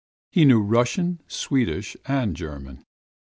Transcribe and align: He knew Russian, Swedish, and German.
He 0.31 0.45
knew 0.45 0.63
Russian, 0.63 1.19
Swedish, 1.27 1.95
and 2.07 2.35
German. 2.35 2.83